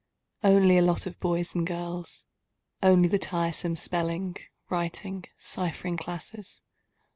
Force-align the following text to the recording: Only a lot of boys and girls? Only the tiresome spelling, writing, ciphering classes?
Only 0.43 0.79
a 0.79 0.81
lot 0.81 1.05
of 1.05 1.19
boys 1.19 1.53
and 1.53 1.63
girls? 1.67 2.25
Only 2.81 3.07
the 3.07 3.19
tiresome 3.19 3.75
spelling, 3.75 4.35
writing, 4.67 5.25
ciphering 5.37 5.97
classes? 5.97 6.63